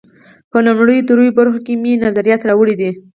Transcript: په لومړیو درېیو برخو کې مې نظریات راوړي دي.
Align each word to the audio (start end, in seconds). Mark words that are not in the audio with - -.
په 0.51 0.57
لومړیو 0.65 1.07
درېیو 1.09 1.35
برخو 1.39 1.59
کې 1.65 1.73
مې 1.81 1.93
نظریات 2.05 2.41
راوړي 2.49 2.75
دي. 2.81 2.91